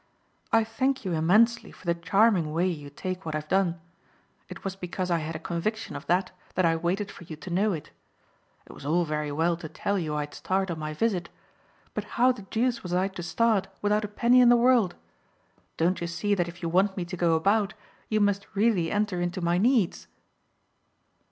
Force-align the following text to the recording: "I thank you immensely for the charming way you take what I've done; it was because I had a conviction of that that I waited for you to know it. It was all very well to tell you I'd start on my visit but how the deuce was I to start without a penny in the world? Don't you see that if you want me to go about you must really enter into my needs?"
"I 0.51 0.63
thank 0.63 1.05
you 1.05 1.11
immensely 1.13 1.71
for 1.71 1.85
the 1.85 1.93
charming 1.93 2.53
way 2.53 2.65
you 2.65 2.89
take 2.89 3.23
what 3.23 3.35
I've 3.35 3.47
done; 3.47 3.79
it 4.49 4.63
was 4.63 4.75
because 4.75 5.11
I 5.11 5.19
had 5.19 5.35
a 5.35 5.45
conviction 5.45 5.95
of 5.95 6.07
that 6.07 6.31
that 6.55 6.65
I 6.65 6.75
waited 6.75 7.11
for 7.11 7.23
you 7.25 7.35
to 7.35 7.51
know 7.51 7.71
it. 7.71 7.91
It 8.65 8.71
was 8.73 8.83
all 8.83 9.05
very 9.05 9.31
well 9.31 9.55
to 9.57 9.69
tell 9.69 9.99
you 9.99 10.15
I'd 10.15 10.33
start 10.33 10.71
on 10.71 10.79
my 10.79 10.95
visit 10.95 11.29
but 11.93 12.05
how 12.17 12.31
the 12.31 12.41
deuce 12.41 12.81
was 12.81 12.95
I 12.95 13.09
to 13.09 13.21
start 13.21 13.67
without 13.83 14.03
a 14.03 14.07
penny 14.07 14.41
in 14.41 14.49
the 14.49 14.57
world? 14.57 14.95
Don't 15.77 16.01
you 16.01 16.07
see 16.07 16.33
that 16.33 16.47
if 16.47 16.63
you 16.63 16.67
want 16.69 16.97
me 16.97 17.05
to 17.05 17.15
go 17.15 17.35
about 17.35 17.75
you 18.09 18.19
must 18.19 18.47
really 18.55 18.89
enter 18.91 19.21
into 19.21 19.39
my 19.39 19.59
needs?" 19.59 20.07